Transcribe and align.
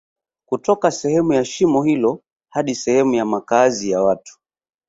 kutoka 0.45 0.91
sehemu 0.91 1.33
ya 1.33 1.45
shimo 1.45 1.83
hilo 1.83 2.23
hadi 2.49 2.75
sehemu 2.75 3.13
ya 3.13 3.25
makazi 3.25 3.91
ya 3.91 4.01
watu 4.01 4.39